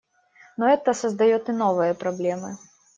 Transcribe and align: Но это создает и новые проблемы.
Но 0.57 0.67
это 0.67 0.95
создает 0.95 1.47
и 1.49 1.51
новые 1.51 1.93
проблемы. 1.93 2.57